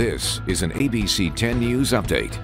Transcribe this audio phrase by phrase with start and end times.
[0.00, 2.36] This is an ABC 10 News Update.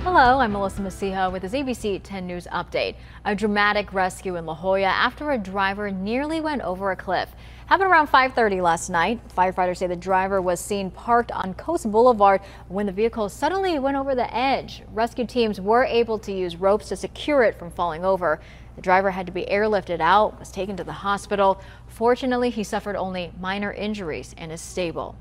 [0.00, 2.96] Hello, I'm Melissa Mecija with this ABC 10 News Update.
[3.24, 7.30] A dramatic rescue in La Jolla after a driver nearly went over a cliff.
[7.66, 9.20] Happened around 5.30 last night.
[9.36, 13.96] Firefighters say the driver was seen parked on Coast Boulevard when the vehicle suddenly went
[13.96, 14.82] over the edge.
[14.92, 18.40] Rescue teams were able to use ropes to secure it from falling over.
[18.74, 21.60] The driver had to be airlifted out, was taken to the hospital.
[21.86, 25.14] Fortunately, he suffered only minor injuries and is stable.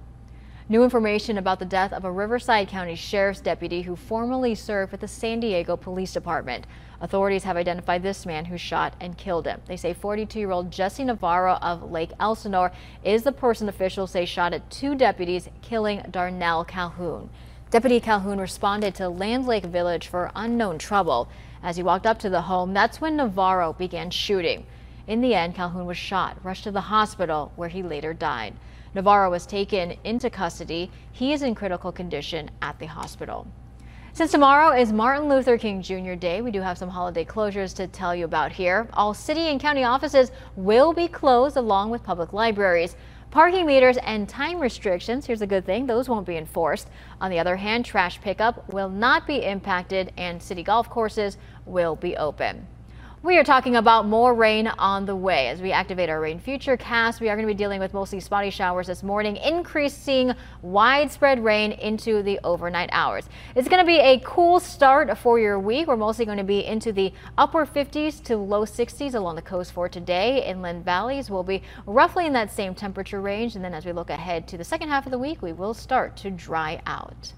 [0.69, 5.01] New information about the death of a Riverside County Sheriff's deputy who formerly served with
[5.01, 6.65] the San Diego Police Department.
[7.01, 9.59] Authorities have identified this man who shot and killed him.
[9.65, 12.71] They say 42-year-old Jesse Navarro of Lake Elsinore
[13.03, 17.29] is the person officials say shot at two deputies, killing Darnell Calhoun.
[17.71, 21.27] Deputy Calhoun responded to Land Lake Village for unknown trouble.
[21.63, 24.65] As he walked up to the home, that's when Navarro began shooting.
[25.07, 28.53] In the end, Calhoun was shot, rushed to the hospital, where he later died.
[28.93, 30.91] Navarro was taken into custody.
[31.11, 33.47] He is in critical condition at the hospital.
[34.13, 36.15] Since tomorrow is Martin Luther King Jr.
[36.15, 38.89] Day, we do have some holiday closures to tell you about here.
[38.91, 42.97] All city and county offices will be closed along with public libraries.
[43.29, 46.89] Parking meters and time restrictions, here's a good thing, those won't be enforced.
[47.21, 51.95] On the other hand, trash pickup will not be impacted and city golf courses will
[51.95, 52.67] be open.
[53.23, 55.49] We are talking about more rain on the way.
[55.49, 58.19] As we activate our rain future cast, we are going to be dealing with mostly
[58.19, 63.29] spotty showers this morning, increasing widespread rain into the overnight hours.
[63.55, 65.85] It's going to be a cool start for your week.
[65.85, 69.71] We're mostly going to be into the upper 50s to low 60s along the coast
[69.71, 70.43] for today.
[70.43, 73.55] Inland valleys will be roughly in that same temperature range.
[73.55, 75.75] And then as we look ahead to the second half of the week, we will
[75.75, 77.33] start to dry out.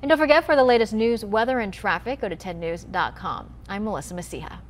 [0.00, 3.52] And don't forget for the latest news, weather, and traffic, go to 10news.com.
[3.68, 4.60] I'm Melissa Mecija.